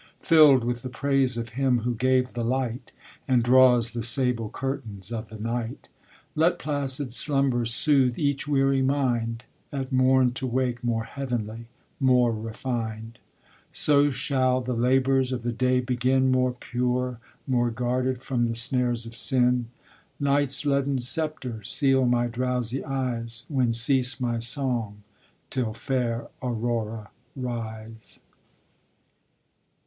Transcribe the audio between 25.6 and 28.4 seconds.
fair Aurora rise.